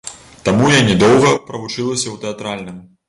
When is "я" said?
0.71-0.79